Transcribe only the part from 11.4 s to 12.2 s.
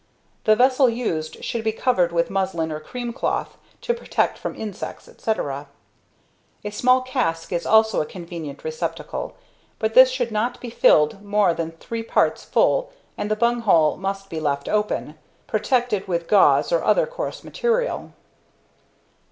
than three